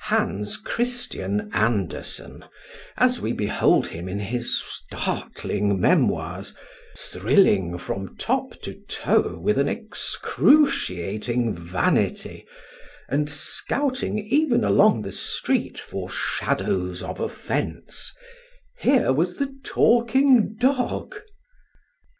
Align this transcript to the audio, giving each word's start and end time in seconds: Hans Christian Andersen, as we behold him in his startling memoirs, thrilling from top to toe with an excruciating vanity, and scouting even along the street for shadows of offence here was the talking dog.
Hans 0.00 0.56
Christian 0.56 1.52
Andersen, 1.52 2.44
as 2.96 3.20
we 3.20 3.32
behold 3.32 3.86
him 3.86 4.08
in 4.08 4.18
his 4.18 4.60
startling 4.60 5.78
memoirs, 5.80 6.52
thrilling 6.98 7.78
from 7.78 8.16
top 8.16 8.60
to 8.62 8.74
toe 8.88 9.38
with 9.40 9.56
an 9.56 9.68
excruciating 9.68 11.54
vanity, 11.56 12.44
and 13.08 13.30
scouting 13.30 14.18
even 14.18 14.64
along 14.64 15.02
the 15.02 15.12
street 15.12 15.78
for 15.78 16.10
shadows 16.10 17.00
of 17.00 17.20
offence 17.20 18.12
here 18.76 19.12
was 19.12 19.36
the 19.36 19.56
talking 19.62 20.56
dog. 20.56 21.20